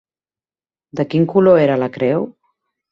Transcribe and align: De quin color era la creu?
De 1.01 1.07
quin 1.11 1.29
color 1.35 1.63
era 1.69 1.81
la 1.85 1.93
creu? 2.01 2.29